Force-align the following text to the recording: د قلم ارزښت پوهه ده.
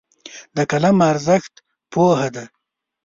د 0.55 0.57
قلم 0.71 0.97
ارزښت 1.11 1.53
پوهه 1.91 2.27
ده. 2.35 2.45